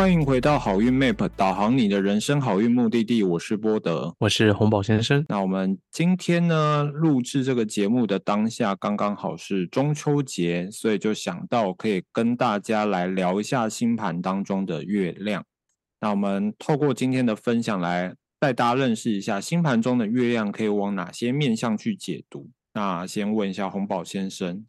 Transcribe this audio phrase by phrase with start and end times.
[0.00, 3.22] 欢迎回到好运 Map，导航你的人生好运目的地。
[3.22, 5.22] 我是波德，我是红宝先生。
[5.28, 15.44] 那我们今天呢，录制这个节目的当下，刚刚好是中秋节，所以就想到可以跟大家来聊一下星盘当中的月亮。
[16.00, 22.48] 那我们透过今天的分享，来带大家认识一下星盘中的月亮可以往哪些面向去解读。
[22.72, 24.64] 那先问一下红宝先生。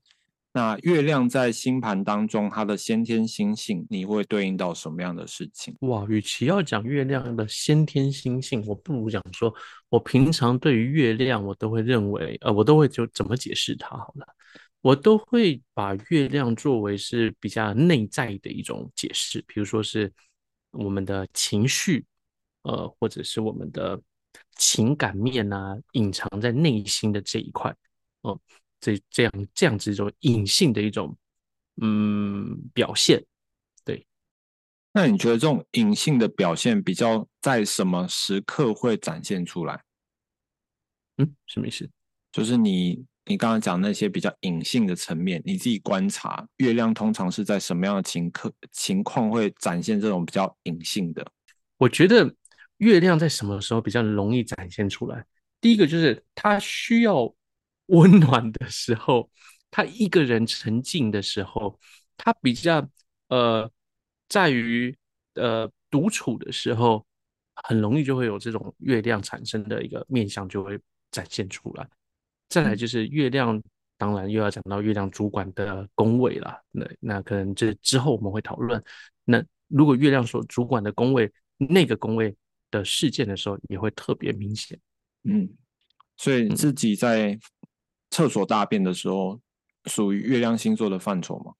[0.53, 5.73] 那月亮在星盘当中，它的先天星性，你会对应到什么样的事情？
[5.79, 9.53] 哇，与其要讲月亮的先天星性，我不如讲说，
[9.87, 14.27] 我平常对于月亮，我都会认为，呃，我都会就怎么解释它好了，
[14.81, 20.11] 我都会把月亮作为是比较内在的一种解释，比如说是
[20.71, 22.05] 我们的情绪，
[22.63, 23.97] 呃，或者是我们的
[24.57, 27.73] 情感面啊，隐藏在内心的这一块，
[28.23, 28.37] 哦。
[28.81, 31.15] 这这样这样子一种隐性的一种
[31.81, 33.23] 嗯表现，
[33.85, 34.05] 对。
[34.91, 39.83] 那你觉得这种隐性的表现比较在什么时刻会展现出来？
[41.17, 41.87] 嗯，什么意思？
[42.31, 51.25] 就是你你刚刚讲那些比较隐性的层面，你自己观察月亮通常是在什么样的情刻情况会展现这种比较隐性的？
[51.77, 52.35] 我觉得
[52.77, 55.23] 月亮在什么时候比较容易展现出来？
[55.59, 57.31] 第一个就是它需要。
[57.87, 59.29] 温暖的时候，
[59.69, 61.79] 他一个人沉静的时候，
[62.15, 62.87] 他比较
[63.27, 63.69] 呃，
[64.29, 64.95] 在于
[65.35, 67.05] 呃独处的时候，
[67.55, 70.79] 很容易就会有这种月亮产生的一个面相就会
[71.11, 71.87] 展现出来。
[72.47, 73.61] 再来就是月亮，
[73.97, 76.61] 当然又要讲到月亮主管的宫位了。
[76.71, 78.81] 那那可能这之后我们会讨论。
[79.25, 82.35] 那如果月亮所主管的宫位那个宫位
[82.69, 84.79] 的事件的时候，也会特别明显。
[85.23, 85.49] 嗯，
[86.15, 87.37] 所以自己在。
[88.11, 89.39] 厕所大便的时候，
[89.85, 91.53] 属于月亮星座的范畴吗？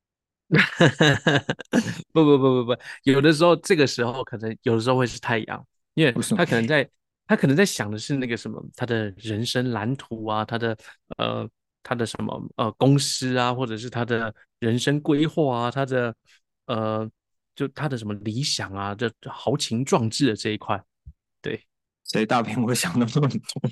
[2.11, 6.89] 不不不不不，有的时候这个时候可能有的时候会是太阳，因为他可能在
[7.25, 10.77] 他可能在想的是那个什么，他的人生蓝图啊，他的
[11.17, 11.49] 呃
[11.81, 16.13] 他的什么呃公司啊，或者是他的人生规划啊，他的
[16.65, 17.09] 呃
[17.55, 20.90] 就他的什么理想啊，这豪情壮志的这一块，对。
[22.11, 23.29] 谁大便会想那么多？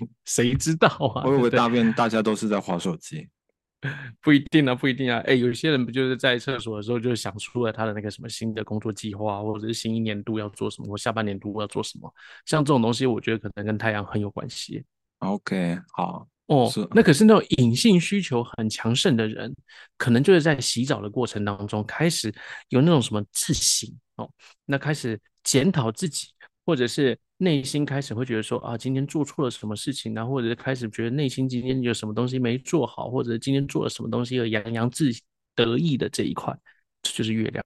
[0.24, 1.24] 谁知道啊？
[1.26, 3.28] 我以为大便大家都是在划手机，
[4.22, 5.20] 不一定啊，不一定啊。
[5.26, 12.14] 哎，有些人不就是在厕所的时候就想出了他的那个什么新的工作计划，或者是新一年度要做什么，或下半年度要做什么？
[12.46, 14.84] 像这种东西，我觉得可能跟太阳很有关系。
[15.20, 16.72] OK，好哦。
[16.92, 19.54] 那可是那种隐性需求很强盛的人，
[19.98, 22.34] 可能就是在洗澡的过程当中开始
[22.70, 24.30] 有那种什么自省哦，
[24.66, 26.28] 那开始检讨自己，
[26.70, 27.18] 或者是。
[27.42, 30.28] 内心开始会觉得说啊，今天做错了什么事情呢？
[30.28, 35.10] 或者是开始觉得内心今天有什么东西没做好，或者今天做了什么东西而洋洋自
[35.56, 36.54] 得意的这一块，
[37.02, 37.64] 这就是月亮。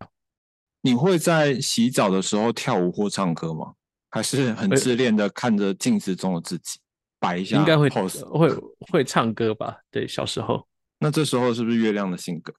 [0.81, 3.73] 你会在洗澡的时候跳舞或唱歌吗？
[4.11, 6.77] 还是很自恋的看着镜子中的自己
[7.17, 7.57] 摆一下？
[7.57, 8.55] 应该会会
[8.91, 9.79] 会唱歌吧？
[9.89, 10.67] 对，小时候。
[10.99, 12.53] 那这时候是不是月亮的性格？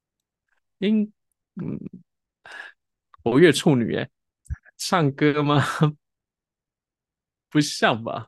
[0.81, 1.12] 应
[1.62, 1.78] 嗯，
[3.22, 4.11] 活跃处女哎，
[4.76, 5.65] 唱歌吗？
[7.54, 8.26] 不像吧？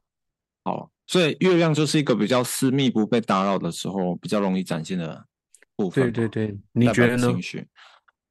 [0.63, 5.27] 好，所以月亮就是一个比较私密、不被打扰的时候，比较容易展现的
[5.75, 6.13] 部分。
[6.13, 7.37] 对对对，你觉得呢？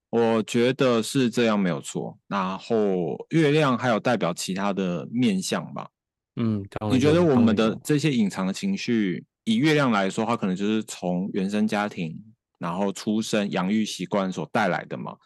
[0.09, 2.17] 我觉得是这样，没有错。
[2.29, 5.89] 然后月亮还有代表其他的面相吧？
[6.37, 12.17] 嗯，你觉得我们的这些隐藏的情绪，以月亮来说，它可能就是从原生家庭，
[12.57, 15.17] 然后出生、养育习惯所带来的嘛？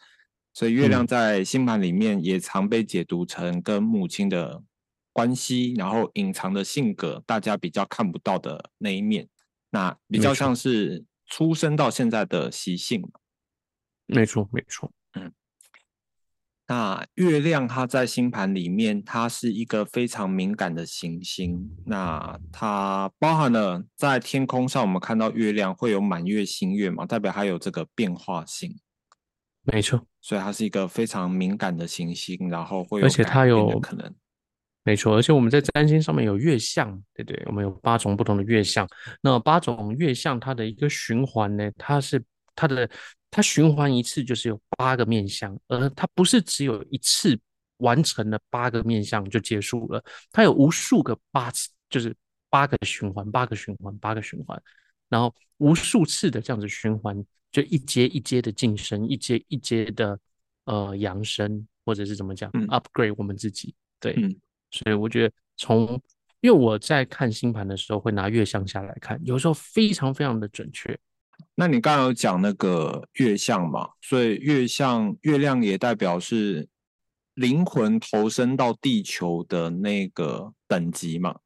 [0.52, 4.60] 所以月亮在星盘里面也常被解读成跟母亲的。
[5.20, 9.28] 关系，然后隐藏的性格，大家比较看不到的那一面，
[9.68, 13.06] 那比较像是出生到现在的习性。
[14.06, 14.90] 没错，没错。
[15.12, 15.30] 嗯，
[16.68, 21.70] 那月亮它在星盘里面，它是一个非常敏感的行星。
[21.84, 28.74] 那它包含了在天空上，我们看到月亮会有满月、新月嘛，代表它有这个变化性。
[29.64, 34.14] 没错，所以它是一个非常敏感的行星，然后会有而且它有可能。
[34.82, 38.88] 没错，而且我们在占星上面有月相，对对，我们有八种不同的月相。
[39.20, 42.22] 那八种月相它的一个循环呢，它是
[42.54, 42.88] 它的
[43.30, 47.38] 它循环一次就是有八个面相，而它不是只有一次
[47.76, 52.16] 完成了八个面相就结束了，它有无数个八次，就是
[52.48, 54.60] 八个循环，八个循环，八个循环，
[55.10, 57.22] 然后无数次的这样子循环，
[57.52, 60.18] 就一阶一阶的晋升，一阶一阶的
[60.64, 64.16] 呃扬升，或者是怎么讲，upgrade 我们自己，对。
[64.70, 66.00] 所以我觉得，从
[66.40, 70.98] 因为我在看星盘的时候，会拿月相下来看，有时候非常非常的准确。
[71.54, 73.90] 那你刚刚有讲那个月相嘛？
[74.00, 76.68] 所以月相月亮也代表是
[77.34, 81.38] 灵魂投身到地球的那个等级嘛。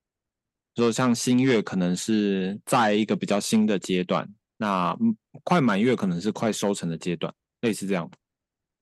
[0.76, 4.96] 说像新月可能是在一个比较新的阶段，那
[5.44, 8.10] 快满月可能是快收成的阶段，类似这样。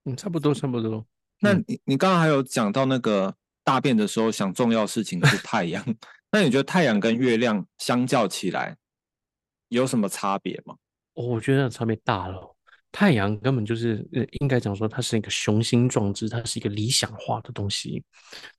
[0.05, 1.05] 嗯，差不多，差不多。
[1.39, 5.83] 那你你刚刚还有讲到那个大便的时候想重要事情是太阳，
[6.31, 8.75] 那你觉得太阳跟月亮相较起来
[9.69, 10.75] 有什么差别吗？
[11.13, 12.55] 我觉得差别大了。
[12.91, 18.03] 太阳根本就是呃，应该讲说它是一个雄心壮志，它是一个理想化的东西，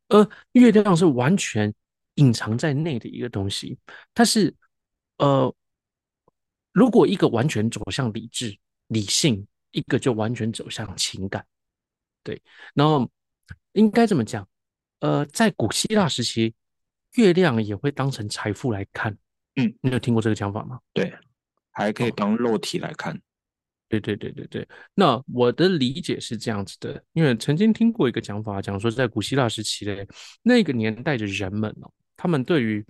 [0.09, 1.73] 而月亮是完全
[2.17, 3.79] 隐藏在内的一个东西。
[4.13, 4.53] 它是
[5.19, 5.55] 呃，
[6.73, 8.59] 如果一个完全走向理智、
[8.89, 11.47] 理性，一个就完全走向情感。
[12.25, 12.43] 对，
[12.75, 13.09] 然后
[13.73, 14.49] 应该这么讲，
[15.05, 16.55] 呃，在古希腊时期，
[17.17, 19.15] 月亮也会当成财富来看。
[19.57, 20.81] 嗯，你有听过这个讲法吗？
[20.95, 21.13] 对，
[21.73, 23.21] 还可以当肉体来看。
[23.87, 30.07] 对对对对对，那我的理解是这样子的，因为曾经听过一个讲法，讲说在古希腊时期的
[30.43, 32.83] 那个年代的人们哦，他们对于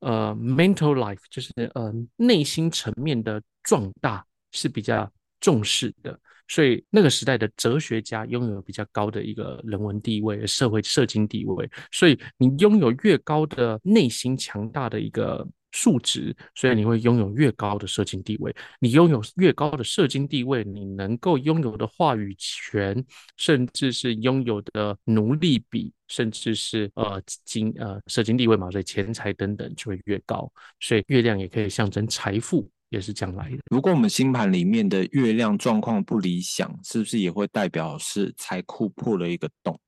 [0.00, 5.08] 呃 mental life，就是呃内心层面的壮大是比较
[5.38, 6.18] 重视的，
[6.48, 15.46] 所以那个时代的哲学家拥有比较高的一个人文地位、社会社经地位，所以你拥有越高的内心强大的一个。
[15.74, 18.54] 数值，所以你会拥有越高的社经地位。
[18.78, 23.02] 你拥有越高的社经地位，你能够拥有的话语权，
[23.38, 30.52] 甚至是拥有的奴隶比，甚至是呃经呃社经地位嘛，所以钱财等等就会越高。
[30.78, 33.58] 所以月亮也可以象征财富，也是这样来的。
[33.70, 39.80] 如果我们星盘里面的月亮状况不理想，是不是也会代表是财库破了一个洞，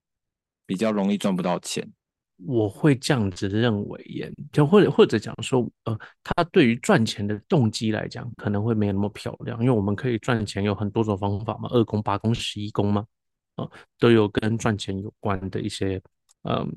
[0.66, 1.86] 比较容易赚不到钱？
[2.46, 13.06] 我会这样子认为耶，就或者或者讲说，呃，他对于赚钱的动机来讲，可能会没有那么漂亮，因为我们可以赚钱有很多种方法嘛，二宫、八宫、十一宫嘛，
[13.54, 13.68] 啊，
[14.00, 16.02] 都有跟赚钱有关的一些，
[16.42, 16.68] 嗯，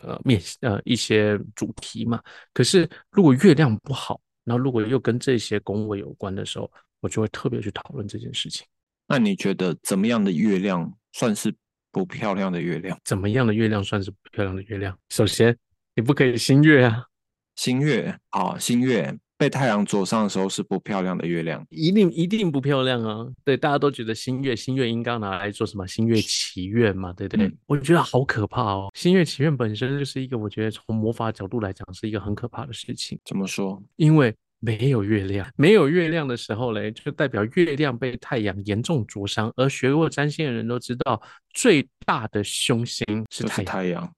[0.00, 2.20] 呃，面呃一些主题嘛。
[2.52, 6.70] 可是如果月亮不好，然后如果又跟这些宫位有关的时候，
[7.00, 8.66] 我就会特别去讨论这件事情。
[9.06, 11.54] 那你觉得怎么样的月亮算是？
[11.94, 14.98] 不漂亮的月亮，怎么样的月亮算是不漂亮的月亮？
[15.10, 15.56] 首先，
[15.94, 17.06] 你不可以新月啊，
[17.54, 23.26] 新月啊，新月被太阳灼伤的时候是不漂亮的月亮，一定一定不漂亮啊！
[23.44, 25.86] 对，大家都觉得新月，新月应该拿来做什么？
[25.86, 27.52] 新月祈愿嘛，对不对？
[27.66, 28.90] 我觉得好可怕哦！
[28.94, 33.18] 新月祈愿本身就是一个，我觉得从魔法角度来讲是一个很可怕的事情。
[33.24, 33.82] 怎么说？
[33.96, 34.34] 因为。
[34.60, 39.52] 没有月亮，没有月亮的时候嘞，就代表月亮被太阳严重灼伤。
[39.56, 41.20] 而学过占星的人都知道，
[41.52, 43.70] 最大的凶星是太阳。
[43.70, 44.14] 太阳，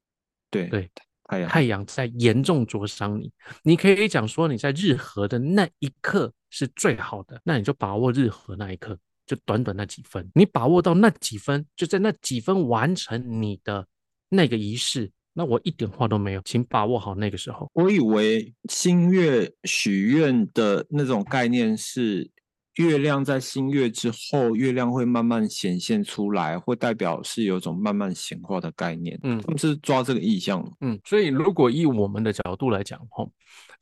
[0.49, 0.89] 对对，
[1.29, 3.31] 太阳，太阳在严重灼伤你。
[3.63, 8.97] 你可以讲说，你在日和的那一刻是最好的，那你就把握日和那一刻，
[9.27, 13.87] 就短短那几分，你把握到那几分，就在那几分完成你的
[14.29, 15.11] 那个仪式。
[15.39, 17.71] 那我一点话都没有，请把握好那个时候。
[17.75, 22.31] 我以为新月许愿的那种概念是，
[22.77, 29.19] 月亮在新月之后，月亮会慢慢显现出来，会代表是有种慢慢显化的概念。
[29.23, 30.65] 嗯，他们是抓这个意象。
[30.81, 33.31] 嗯，所以如果以我们的角度来讲，吼，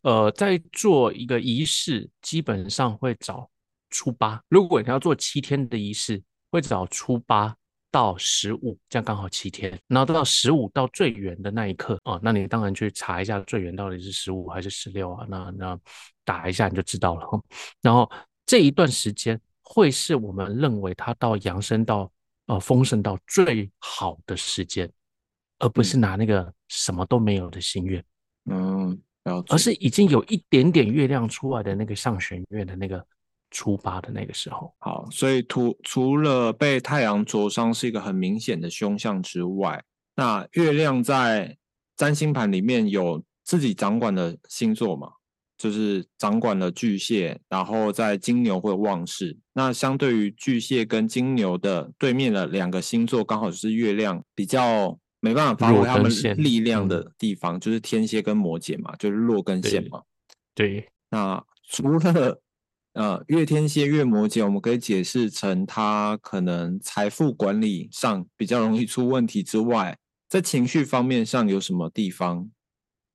[0.03, 3.49] 呃，在做一个仪式，基本上会找
[3.91, 4.43] 初八。
[4.49, 7.55] 如果你要做七天的仪式，会找初八。
[7.91, 15.25] 到十五，这样刚好七天，然后到十五到最远的那一刻啊，那你当然去查一下最远到底是十五还是十六啊？
[15.31, 15.79] 那那
[16.25, 17.25] 打一下你就知道了。
[17.81, 18.11] 然后
[18.47, 22.11] 这一段时间会是我们认为它到扬升到
[22.47, 24.91] 呃丰盛到最好的时间，
[25.59, 28.05] 而不是拿那个什么都没有的心愿，
[28.51, 29.01] 嗯，
[29.49, 33.05] 而是已经有一点点月亮出来的那个上弦月的那个。
[33.51, 39.81] 初八的那个时候，好，所以除除了被太阳灼伤是一个很明显的凶相之外，
[40.17, 41.57] 那月亮在
[41.97, 45.13] 占星盘里面有自己掌管的星座嘛？
[45.65, 49.35] 就是掌管了巨蟹，然后在金牛会旺势。
[49.55, 60.03] 那相对于巨蟹跟金牛的对面的两个星座，刚好是月亮比较没办法发挥他们力量的地方，就是天蝎跟摩羯嘛，就是弱根线嘛。
[60.55, 62.43] 对，那除了
[62.93, 69.97] 呃，月天蝎、月摩羯，我们可以解释成他可能财富管理上比较容易出问题之外，
[70.29, 72.51] 在情绪方面上有什么地方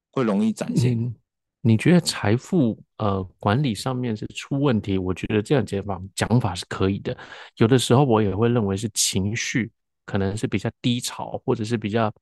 [0.09, 1.13] 会容易展现？
[1.61, 4.97] 你觉得财富呃管理上面是出问题？
[4.97, 7.17] 我觉得这样解法讲法是可以的。
[7.57, 9.71] 有的时候我也会认为是情绪
[10.05, 12.13] 可能是比较低潮，或者是比较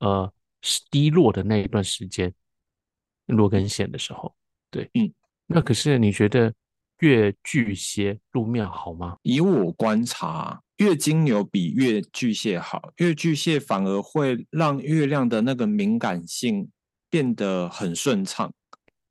[0.00, 0.32] 呃
[0.90, 2.32] 低落的那一段时间，
[3.26, 4.34] 落根线的时候。
[4.70, 5.12] 对，嗯，
[5.46, 6.52] 那可是你觉得？
[7.00, 9.18] 月巨蟹入面好吗？
[9.22, 16.68] 以我观察，月金牛比月巨蟹好，月巨蟹反而会让月亮的那个敏感性
[17.08, 18.52] 变得很顺畅，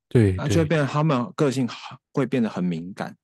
[0.10, 3.16] 对，那就会变成他们个性好会变得很敏感。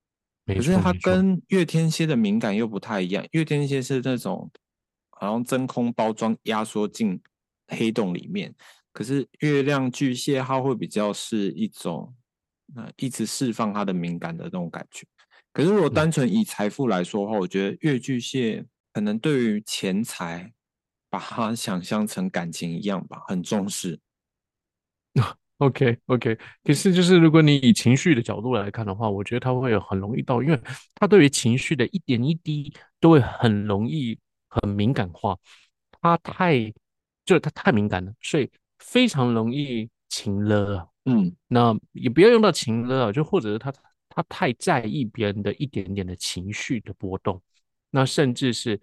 [0.46, 4.52] 可可是它跟月天蝎的敏感又不太一样，月天蝎是那种
[5.12, 7.22] 好像真空包装压缩进
[7.68, 8.54] 黑洞里面，
[8.92, 12.13] 可是月亮巨蟹它会比较是一种
[12.75, 15.08] 呃一直释放它的敏感的那种感觉。
[15.54, 20.52] 可是如果单纯以财富来说的话，我觉得月巨蟹可能对于钱财
[21.10, 24.02] 把它想象成感情一样吧，很重视。
[25.63, 30.60] OK OK，可是就是如果你以情绪的角度来看的话，我觉得他会有很容易到，因为
[30.93, 35.38] 他对于情绪的一点一滴都会很容易很敏感化，
[36.01, 36.70] 他太
[37.25, 40.88] 就是他太敏感了，所以非常容易情勒啊。
[41.05, 43.74] 嗯，那也不要用到情勒啊，就或者是他
[44.10, 47.41] 他太在意别人的一点点的情绪的波动，
[47.89, 48.79] 那甚至是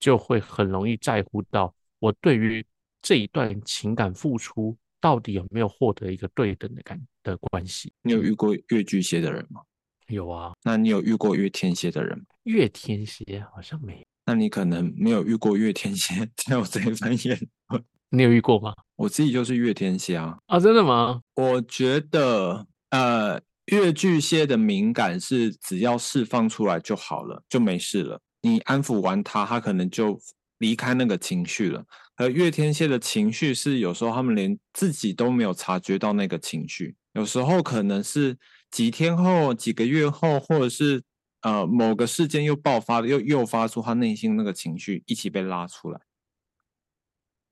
[0.00, 2.66] 就会很容易在乎到我对于
[3.00, 7.92] 这一段情感付出到底有没有获得一个对等的感的关系。
[8.02, 9.60] 你有遇过月巨蟹的人吗？
[10.08, 12.24] 有啊，那你有遇过月天蝎的人吗？
[12.42, 17.84] 月天蝎好像没有，那你可能没有遇过月天蝎才有这一番言论。
[18.08, 18.74] 你有遇过吗？
[18.96, 21.20] 我自己就是月天蝎啊，啊，真的吗？
[21.36, 28.20] 我觉得呃，月巨蟹的敏感是只要释放出来就好了，就没事了。
[28.42, 30.18] 你安抚完他，他可能就
[30.58, 31.84] 离开那个情绪了。
[32.16, 38.38] 而月天蝎的情绪是有时候他们连自己都没有察觉到那个情绪，有时候可能是
[38.70, 41.02] 几天后、几个月后，或者是
[41.42, 46.00] 呃某个事件又爆发了，又诱发出他内心那个情绪一起被拉出来。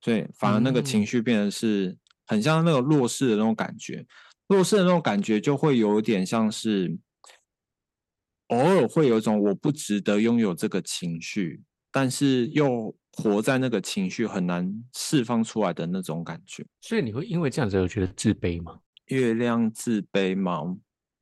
[0.01, 1.97] 所以反而那个情嗯绪变得是
[2.27, 4.07] 很像那个弱势的那种感觉，
[4.49, 6.99] 弱势的那种感觉就会有点像是
[8.49, 11.63] 偶尔会有一种我不值得拥有这个情绪，
[11.95, 16.67] 但是又活在那个情绪很难释放出来的那种感觉。
[16.81, 18.81] 所以你会因为这样子而觉得自卑吗？
[19.07, 20.77] 月亮自卑吗？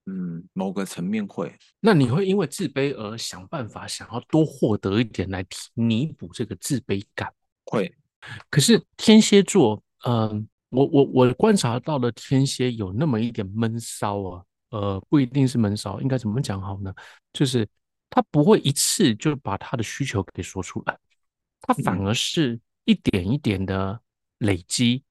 [0.06, 1.54] 嗯，某个层面会。
[1.80, 7.30] 那你会因为自卑而想办法想要多获得一点来提弥补这个自卑感？
[7.66, 7.94] 会，
[8.48, 16.92] 可是天蝎座，嗯、我我我观察到的天蝎有那么一点闷骚啊，呃，不一定是闷骚，应该怎么讲好呢？
[17.32, 17.68] 就是
[18.14, 20.98] 他不会一次就把他的需求给说出来，
[21.62, 23.98] 他反嗯而是一点一点的
[24.36, 25.02] 累积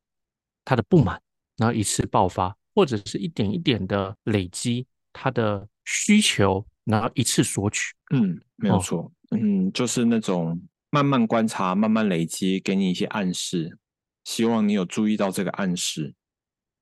[0.63, 1.19] 他的不满，
[1.57, 7.95] 然后一次爆发，或者是一点一点的累积他的需求，然后一次索取。
[8.13, 13.79] 嗯，没有哦错，嗯，就是那种慢慢观察、慢慢累积，给你一些暗示，
[14.25, 16.13] 希望你有注意到这个暗示。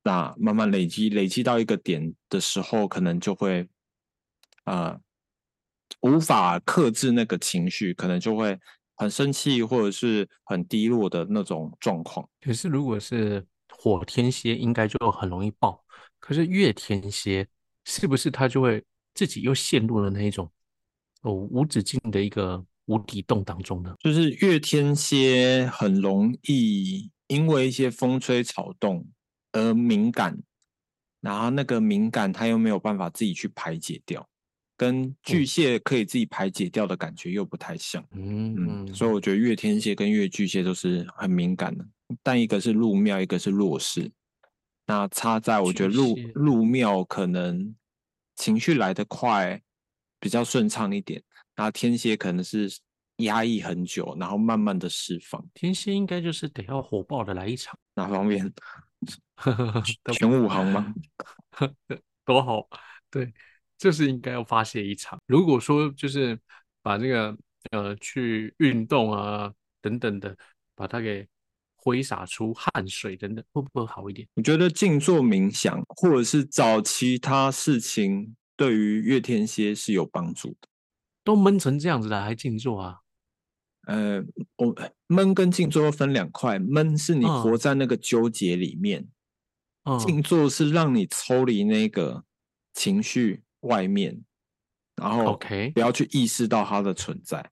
[0.03, 3.69] 那慢慢累积，累积到一个点的时候，可能就会
[4.65, 4.99] 呃
[6.01, 8.57] 无法克制那个情绪，可能就会
[8.95, 12.27] 很生气或者是很低落的那种状况。
[12.41, 15.83] 可是如果是火天蝎，应该就很容易爆。
[16.19, 17.47] 可是月天蝎，
[17.85, 20.49] 是不是他就会自己又陷入了那一种
[21.21, 23.95] 哦无止境的一个无底洞当中呢？
[23.99, 29.07] 就是月天蝎很容易因为一些风吹草动
[29.51, 30.37] 而敏感，
[31.21, 34.27] 然后那个敏感他又没有办法自己去排解掉，
[34.79, 38.01] 跟巨蟹可以自己排解掉的感觉又不太像。
[38.13, 41.85] 嗯，嗯，所以我觉得月天蝎跟月巨蟹都是很敏感的，
[42.23, 44.09] 但一个是入庙，一个是弱势。
[44.85, 47.75] 那差在我觉得入入庙可能
[48.37, 49.61] 情绪来得快，
[50.17, 51.21] 比较顺畅一点，
[51.57, 52.71] 那天蝎可能是
[53.17, 55.45] 压抑很久，然后慢慢的释放。
[55.53, 58.49] 天蝎应该就是得要火爆的来一场，哪方面？
[60.03, 60.93] 都全武行吗？
[62.23, 62.67] 多好，
[63.11, 63.33] 对，
[63.79, 65.19] 就是应该要发泄一场。
[65.25, 66.37] 如果说就是
[66.83, 67.35] 把这个
[67.71, 70.37] 呃去运动啊等等的，
[70.75, 71.27] 把它给
[71.75, 74.27] 挥洒出汗水等等，会不会好一点？
[74.35, 80.67] 我觉得静坐冥想，或者是找其他事情，对于月天蝎是有帮助的。
[81.23, 82.97] 都闷成这样子了，还静坐啊？
[83.87, 84.23] 呃，
[84.57, 84.75] 我
[85.07, 89.07] 闷跟静坐又分两块，闷是你活嗯在那个纠结里面，
[89.83, 92.23] 嗯，静坐是让你抽离那个
[92.73, 94.23] 情绪外面，
[94.95, 97.49] 然后 OK 不要去意识到它的存在。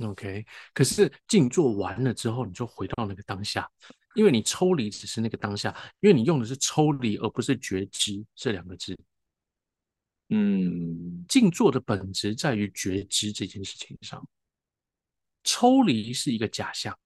[0.00, 3.68] OK，可是静坐完了之后，你就回到那个当下，
[4.14, 8.96] 因为你抽离只是那个当下，因为你用的是抽离而不是觉知这两个字。
[10.28, 14.24] 嗯，静坐的本质在于觉知这件事情上，
[15.42, 16.96] 抽离是一个假象。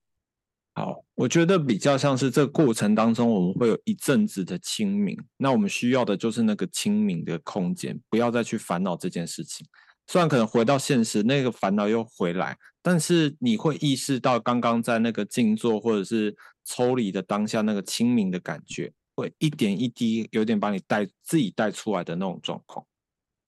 [0.75, 9.67] 好，我觉得比较像是这个过程当中，我们会有一阵子的清明，那我们需要的就是那个清明的空间，不要再去烦恼这件事情。
[10.07, 22.85] 虽然可能回到现实，那个烦恼又回来，但是你会意识到刚刚在那个静坐或者是抽离的当下那个清明的感觉，会一点一滴有点把你带自己带出来的那种状况。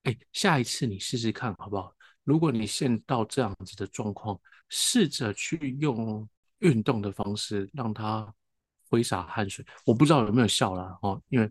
[0.03, 1.95] 哎，下一次你试试看好不好？
[2.23, 4.39] 如果你现到这样子的状况，
[4.69, 6.29] 试着去用
[6.65, 8.35] 运动的方式让他
[8.91, 11.51] 挥洒汗水，我不知道有没有效啦哦，因为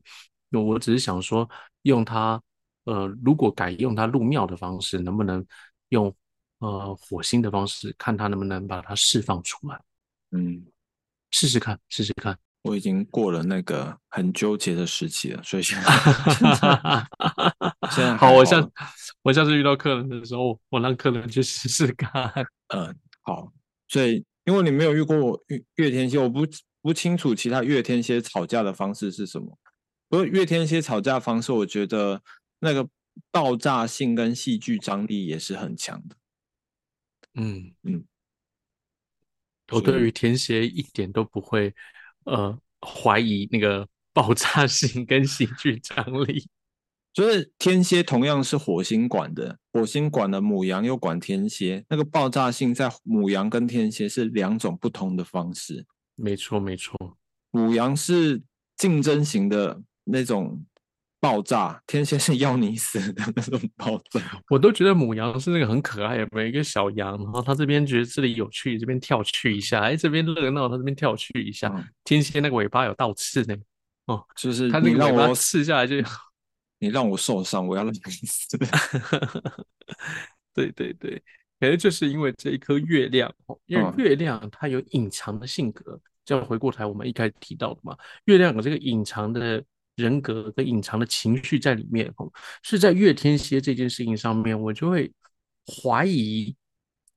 [0.51, 1.50] 我只是想说
[1.84, 2.41] 用它，
[2.84, 5.46] 呃，如果改用它入庙的方式，能不能
[5.89, 6.13] 用
[6.60, 9.82] 呃火星的方式，看它能不能把它释放出来？
[10.32, 10.65] 嗯，
[11.32, 12.38] 试试看，试试看。
[12.63, 15.91] 我已经过了那个很纠结的时期了，所以现在
[17.91, 18.65] 现在好，我下
[19.22, 22.32] 我下次遇到客人的时候，我让客人去试试看。
[22.70, 23.51] 嗯，好。
[23.89, 26.42] 所以因为你没有遇过月月天蝎，我不
[26.82, 29.58] 不清楚其他月天蝎吵架的方式是什么。
[30.10, 32.22] 不过月天蝎吵架方式，我觉得
[32.60, 32.88] 那个
[33.32, 36.16] 爆炸性跟戏剧张力也是很强的。
[37.36, 38.06] 嗯嗯，
[39.72, 41.74] 我对于天蝎一点都不会。
[42.26, 46.48] 呃，怀疑那个爆炸性跟戏剧张力，
[47.13, 55.86] 就是天蝎同样是火星管的，火星管的母羊又管天蝎，那个爆炸性在母羊跟天蝎是两种不同的方式。
[56.15, 56.98] 没错，没错，
[57.51, 58.41] 母羊是
[58.75, 60.65] 竞争型的那种。
[61.24, 64.20] 爆炸，天蝎是要你死的那种爆炸。
[64.51, 71.74] 我都觉得母羊是那个很可爱，每一个小羊，然后它这边觉得这里有趣，这边跳去一下，哎，这边热闹，它这边跳去一下。
[72.03, 73.55] 天蝎那个尾巴有倒刺呢，
[74.08, 75.96] 哦，就是它那个尾巴刺下来就，
[76.84, 78.58] 你让我受伤，我要让你死。
[80.54, 81.18] 对对对，
[81.60, 83.34] 可能就是因为这一颗月亮，
[83.66, 89.63] 因为月亮它有隐藏的性格，这样回过头，我们一开始提到的嘛，月亮有这个隐藏的。
[89.96, 92.28] 人格跟隐藏的情绪在里面，哦
[92.63, 95.13] 是在月天蝎这件事情上面，我就会
[95.68, 96.56] 怀疑，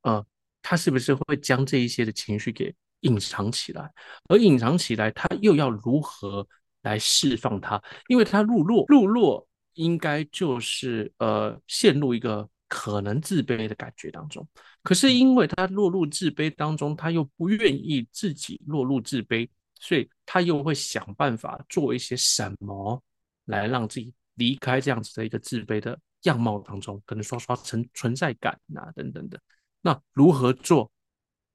[0.03, 0.23] 呃，
[0.61, 3.91] 他是不是会将这一些的情绪给隐藏起来？
[4.29, 6.47] 而隐藏起来，他又要如何
[6.83, 7.83] 来释放它？
[8.09, 14.47] 因为他入落，入落应该就是呃，陷入一个可能自卑的感觉当中。
[14.83, 19.49] 可是因为他落入自卑当中，他又不愿意自己落入自卑。
[19.79, 23.01] 所以他又会想办法做一些什么，
[23.45, 29.39] 来让自己离开这样子的一个自卑的样貌当中，可能刷刷存存在感啊等等的。
[29.83, 30.91] 那如何做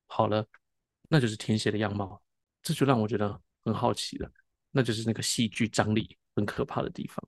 [0.05, 0.45] 好了，
[1.09, 2.21] 那就是填写的样貌，
[2.61, 4.31] 这就让我觉得很好奇了。
[4.69, 7.27] 那就是那个戏剧张力很可怕的地方。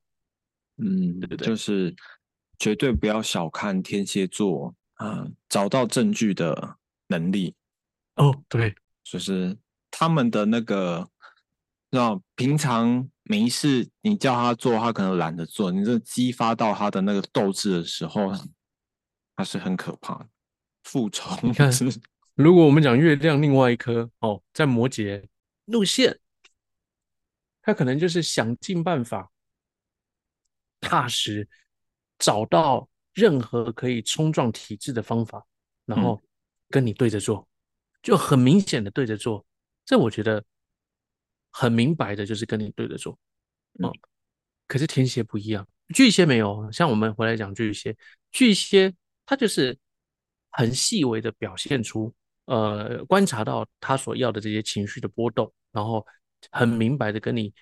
[0.76, 1.94] 嗯，对对对，就是
[2.58, 6.76] 绝对不要小看天蝎座啊，找到证据的
[7.08, 7.54] 能力。
[8.16, 9.56] 哦，对，就是。
[9.96, 11.08] 他们的那个，
[11.90, 15.70] 那平常没事，你叫他做，他可能懒得做。
[15.70, 18.32] 你这激发到他的那个斗志的时候，
[19.36, 20.28] 他是很可怕的。
[20.82, 21.70] 复仇，你看，
[22.34, 25.28] 如果我们讲月亮另外一颗哦，在摩羯
[25.66, 26.18] 路线，
[27.62, 29.30] 他可能就是想尽办法，
[30.84, 31.48] 踏实
[32.18, 35.44] 找到任何可以冲撞体制的方法，
[35.86, 36.22] 然后
[36.68, 37.48] 跟你对着做，
[38.02, 39.44] 就很明显的对着做。
[39.84, 40.44] 这我觉得
[41.50, 43.18] 很明白的，就是跟你对着做，
[43.80, 43.92] 哦。
[44.66, 46.70] 可是天蝎不一样，巨蟹没有。
[46.72, 47.96] 像我们回来讲巨蟹，
[48.32, 48.94] 巨蟹
[49.26, 49.78] 他就是
[50.50, 52.14] 很细微的表现出，
[52.46, 56.04] 呃，观察到他所要的这些情绪的波动，然后
[56.50, 57.52] 很明白的跟你，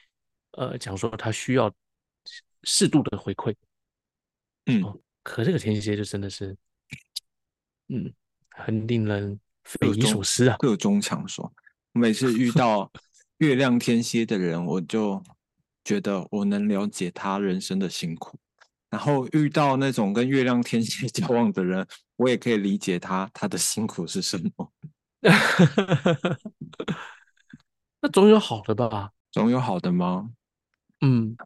[0.52, 1.74] 呃，讲说他需要
[2.64, 3.54] 适度的回馈。
[4.66, 4.82] 嗯，
[5.22, 6.56] 可这个天蝎就真的是，
[7.88, 8.12] 嗯，
[8.50, 10.56] 很令人匪夷所思啊。
[10.58, 11.52] 各中强说。
[11.92, 12.90] 每次遇到
[13.38, 15.22] 月亮天蝎的人，我就
[15.84, 18.36] 觉得我能了解他人生的辛苦；
[18.88, 24.72] 然后遇到那种跟月亮天蝎 交往的人，我也可以理解他他的辛苦是什么。
[28.00, 29.12] 那总有好的吧？
[29.30, 30.30] 总有好的吗？
[31.00, 31.36] 嗯，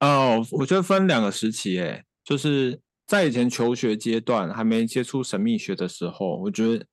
[0.00, 6.84] 哦，我觉得分两个时期，诶，就是在以前求学阶段还没接触神秘学的时候，我觉得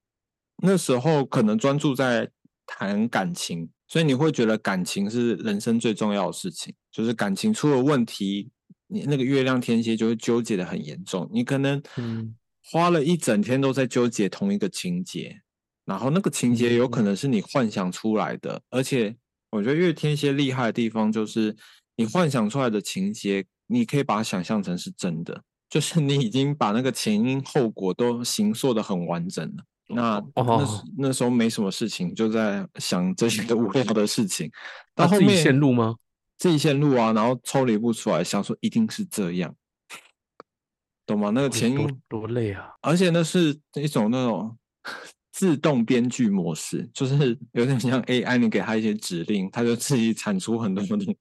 [0.64, 2.30] 那时候可能专注在。
[2.70, 6.76] 谈感情，所以你会觉得感情是人生最重要的事情。
[6.92, 8.50] 就是感情出了问题，
[8.88, 11.30] 你那个月亮天蝎就会纠结的很严重。
[11.32, 11.82] 你可能
[12.62, 15.34] 花了一整天都在纠结同一个情节，
[15.86, 18.62] 然后那个情节有可能是你幻想出来的。
[18.70, 19.16] 而且
[19.52, 21.56] 我觉得月天蝎厉害的地方就是，
[21.98, 29.64] 你幻想出来的情节，你可以把它想象成是真的， 就是你已经把那个前因后果都形塑的很完整了。
[29.90, 34.52] 那那那时候没什么事情，就在想这些无聊的事情。
[34.94, 35.96] 到后面线路吗？
[36.38, 39.56] 自己线路啊，然后抽离不出来，想说一定是这样。
[41.06, 41.30] 懂吗？
[41.30, 42.74] 那个前因，多累啊！
[42.82, 44.58] 而且那是一种那种
[45.32, 51.16] 自动编剧模式，就是有点像 AI，你给他一些指令，他就自己产出很多东西。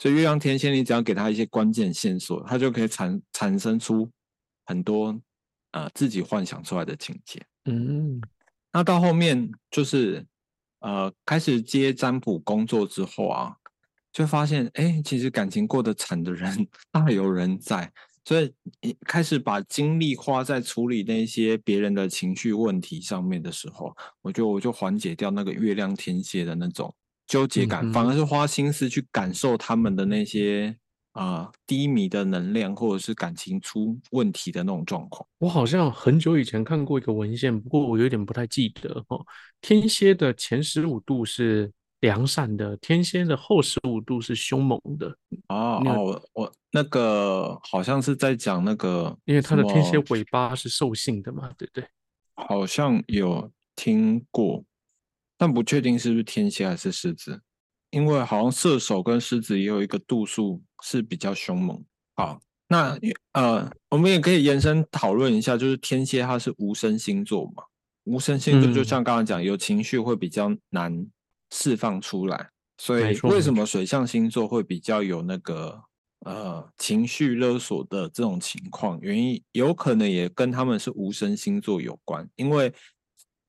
[0.00, 4.10] 所以月亮天蝎，你只要给他一些关键线索，他就可以产产生出
[4.64, 5.20] 很多
[5.72, 7.38] 呃自己幻想出来的情节。
[7.66, 8.18] 嗯，
[8.72, 10.26] 那到后面就是
[10.78, 13.54] 呃开始接占卜工作之后啊，
[14.10, 17.92] 就发现哎，其实感情过得惨的人 大有人在，
[18.24, 26.94] 所以一开始把精力花在处理那些别人的情绪问题上面的时候，我觉得我就缓解掉那个月亮天蝎的那种
[27.30, 30.76] 纠结感，嗯反而是花心思去感受他们的那些
[31.12, 35.24] 啊、呃低迷的能量，或者是感情出问题的那种状况。
[35.38, 39.24] 我好像很久以前看过一个文献，不过我有点不太记得哦。
[39.60, 45.14] 天蝎的前十五度是良善的，天蝎的后十五度是凶猛的，
[45.48, 51.84] 哦，我我那个好像是在讲那个因为它的天蝎尾巴是兽性的嘛，对不对？
[52.34, 54.64] 好像有听过，
[55.40, 57.40] 但不确定是不是天蝎还是狮子，
[57.88, 61.82] 因为好像射手跟狮子也有一个度数是比较凶猛。
[62.14, 62.94] 好，那
[63.32, 67.62] 呃，我们也可以延伸讨论一下，就是天蝎它是无声星座嘛，
[68.04, 71.06] 无声星座就嗯像刚刚讲，有情绪会比较难
[71.50, 75.80] 释放出来，所以为什么水象星座会比较有那个
[76.26, 78.98] 呃情绪勒索的这种情况？
[79.00, 82.70] 原因有可能也跟他们是无声星座有关，因为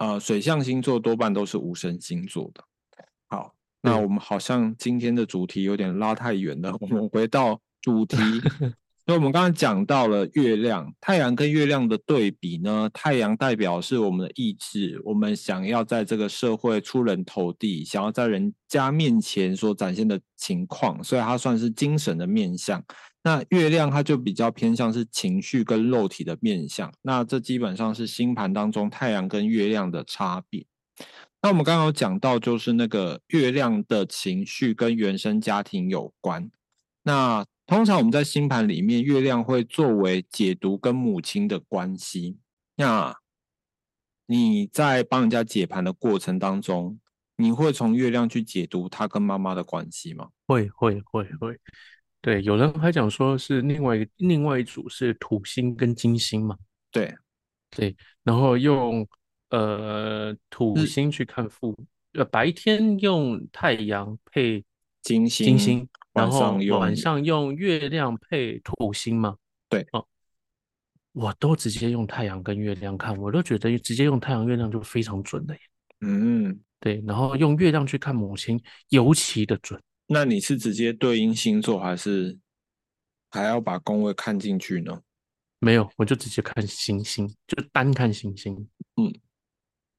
[0.02, 2.64] 呃水象星座多半都是无声星座的。
[3.28, 8.18] 好，那我们好像今天的主题有点拉太远了，我们回到主题。
[9.06, 22.84] 所以我们刚刚讲到了月亮、太阳跟月亮的对比呢，太阳代表是我们的意志，我们想要在这个社会出人头地，想要在人家面前所展现的情况，所以它算是精神的面相。
[23.24, 30.66] 那月亮它就比较偏向是情绪跟肉体的面相，那这基本上是星盘当中太阳跟月亮的差别。
[31.42, 36.52] 那我们刚刚有讲到，就是那个月亮的情绪跟原生家庭有关。
[37.04, 42.38] 那通常我们在星盘里面，月亮会作为解读跟母亲的关系。
[42.76, 43.16] 那
[44.28, 47.00] 你在帮人家解盘的过程当中，
[47.38, 50.30] 你会从月亮去解读他跟妈妈的关系吗？
[50.46, 51.60] 会会会会，
[52.22, 56.56] 对，有人还讲说是另外一个另外一组是土星跟金星嘛，
[56.92, 57.12] 对，
[57.72, 59.08] 对，然后用
[59.50, 61.76] 呃土星去看父，
[62.14, 64.64] 呃白天用太阳配
[65.02, 69.36] 金星，金星，然晚后晚上用月亮配土星嘛。
[69.68, 70.06] 对哦，
[71.14, 75.60] 我都直接用太阳跟月亮看，我都觉得直接用太阳月亮就非常准的耶。
[76.02, 79.82] 嗯，对，然后用月亮去看母亲，尤其的准。
[80.14, 82.38] 那你是直接对应星座，还是
[83.30, 85.02] 还要把宫位看进去呢？
[85.60, 88.68] 没有，我就直接看星星，就单看星星。
[88.98, 89.14] 嗯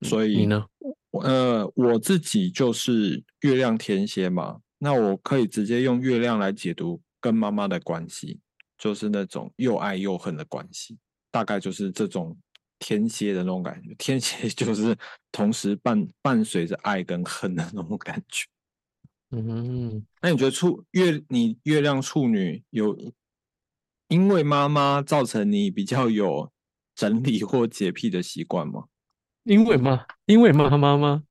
[0.02, 0.66] 所以你呢？
[1.12, 8.40] 呃，我自己就是月亮天蝎嘛，那我可以直接用月亮来解读跟妈妈的关系，
[8.76, 10.98] 就是那种又爱又恨的关系，
[11.30, 12.36] 大概就是这种
[12.78, 13.94] 天蝎的那种感觉。
[13.96, 14.94] 天蝎 就是
[15.30, 18.46] 同时伴伴随着爱跟恨的那种感觉。
[19.34, 22.94] 嗯，那你觉得处月你月亮处女有
[24.08, 26.52] 因为妈妈造成你比较有
[26.94, 28.84] 整理或洁癖的习惯吗？
[29.44, 31.24] 因为妈，因为妈妈吗？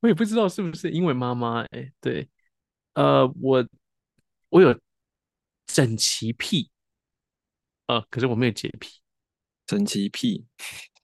[0.00, 1.62] 我也不知道是不是因为妈妈。
[1.70, 2.28] 哎，对，
[2.94, 3.66] 呃，我
[4.48, 4.76] 我有
[5.66, 6.70] 整齐癖，
[7.86, 9.00] 呃，可是我没有洁癖，
[9.64, 10.44] 整齐癖，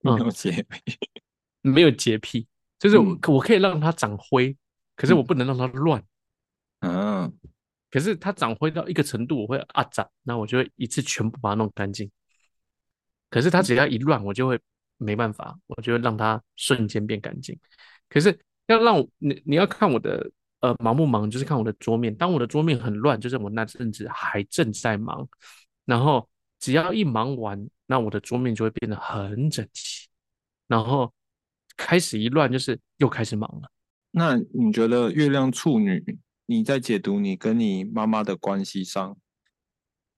[0.00, 0.80] 没嗯有洁癖。
[1.62, 2.46] 没有洁癖，
[2.78, 4.54] 就是我嗯我可以让它长灰，
[4.96, 5.98] 可是我嗯不能让它乱。
[6.00, 6.06] 嗯，
[7.90, 12.10] 可是它长灰到一个程度，我会啊长，那我就会一次全部把它弄干净。
[13.30, 14.58] 可是它只要一乱，我就会
[14.98, 17.58] 没办法，我就会让它瞬间变干净。
[18.08, 22.14] 可是要让我你你要看我的呃忙不忙，就是看我的桌面。
[22.14, 25.28] 当我的桌面很乱，就是我那阵子还正在忙，
[25.84, 30.08] 然后只要一忙完，那我的桌面就会变得很整齐。
[30.66, 31.12] 然后
[31.76, 33.70] 开始一乱，就是又开始忙了。
[34.10, 36.02] 那你觉得月亮处女，
[36.46, 39.16] 你在解读你跟你妈妈的关系上，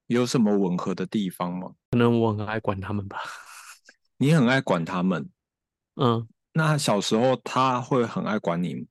[0.06, 1.72] 有什么吻合的地方吗？
[1.90, 3.18] 可能我很爱管他们吧。
[4.18, 5.28] 你很爱管他们，
[5.96, 8.86] 嗯，那小时候他会很爱管你吗，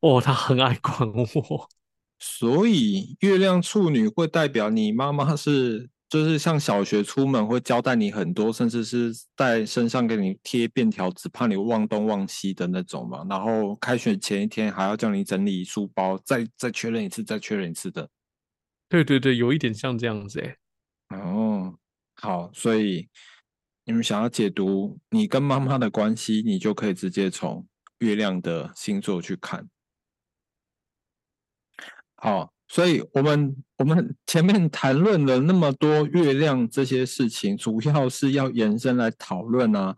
[0.00, 1.68] 哦，他很爱管我。
[2.20, 13.26] 所以月亮处女会代表你妈妈是，就是像小学出门会交代你很多，甚至是在身上给你贴便条纸，怕你忘东忘西的那种嘛。
[13.28, 18.08] 然后开学前一天还要叫你整理书包，再再确认一次，再确认一次的。
[18.88, 20.56] 对对对，有一点像这样子诶。
[21.10, 21.78] 哦，
[22.14, 23.08] 好，所以
[23.84, 27.66] 你们想要解读你跟妈妈的关系，你就可以直接从
[27.98, 29.68] 月亮的星座去看。
[32.16, 39.96] 好，所以我们我们前面谈论了那么多月亮这些事情，主要是要延伸来讨论啊，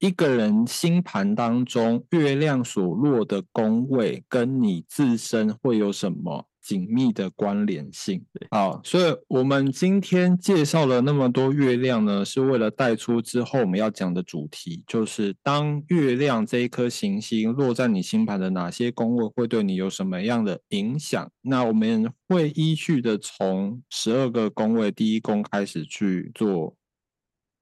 [0.00, 6.47] 一个人星盘当中月亮所落的宫位跟你自身会有什么？
[6.68, 8.22] 紧密的关联性。
[8.50, 21.30] 好，所以我们今天介绍了那么多月亮呢，是为了带出之后我们要讲的主题，就是当月亮这一颗行星落在你星盘的哪些宫位，会对你有什么样的影响？
[21.40, 26.76] 那我们会依序的从十二个宫位第一宫开始去做，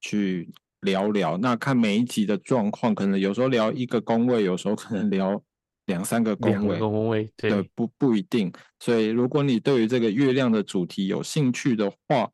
[0.01, 1.37] 去聊聊。
[1.37, 5.41] 那看每一集的状况，可能有时候聊一个宫位，有时候可能聊。
[5.87, 8.49] 两三个宫位，宫位对，不不一定。
[8.79, 12.29] 所以，如果你对于这个月亮的主题有兴趣的话，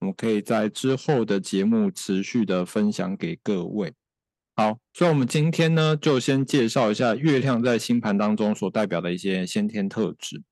[0.00, 3.94] 我们可以在之后的节目持续的分享给各位。
[4.54, 10.42] 好，所以我们今天呢，就先介绍一下月亮在星盘当中所代表的一些先天特质。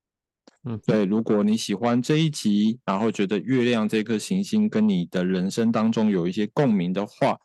[0.66, 7.38] 嗯，对如果你喜欢这一集，然后觉得月亮这颗行星跟你的人生当中有一些共鸣的话，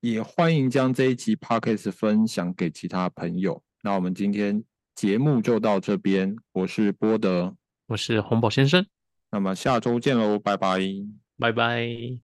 [0.00, 3.62] 也欢迎将这一集 podcast 分享给其他朋友。
[3.86, 4.64] 那我们今天
[4.96, 7.54] 节目就到这边，我是波德，
[7.86, 8.84] 我是洪宝先生，
[9.30, 10.80] 那么下周见喽，拜拜，
[11.38, 12.25] 拜拜。